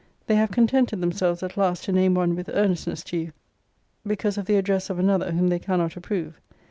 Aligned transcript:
They 0.25 0.33
have 0.33 0.49
contented 0.49 0.99
themselves 0.99 1.43
at 1.43 1.57
last 1.57 1.83
to 1.83 1.91
name 1.91 2.15
one 2.15 2.35
with 2.35 2.49
earnestness 2.51 3.03
to 3.03 3.17
you, 3.17 3.33
because 4.03 4.35
of 4.35 4.47
the 4.47 4.55
address 4.57 4.89
of 4.89 4.97
another 4.97 5.31
whom 5.31 5.49
they 5.49 5.59
cannot 5.59 5.95
approve. 5.95 6.41